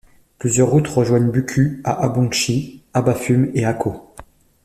Plusieurs 0.39 0.71
routes 0.71 0.87
rejoignent 0.87 1.29
Buku 1.31 1.79
à 1.83 2.01
Abongshie, 2.03 2.81
Abafum 2.91 3.51
et 3.53 3.65
Ako. 3.65 4.01